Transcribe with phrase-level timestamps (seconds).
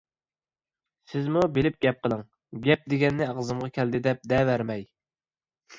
[1.13, 2.25] سىزمۇ بىلىپ گەپ قىلىڭ!
[2.67, 4.85] گەپ دېگەننى ئاغزىمغا كەلدى دەپ دەۋەرمەي!